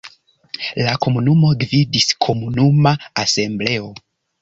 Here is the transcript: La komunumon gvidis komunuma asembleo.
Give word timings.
La 0.87 0.93
komunumon 1.05 1.61
gvidis 1.65 2.09
komunuma 2.29 2.97
asembleo. 3.27 3.97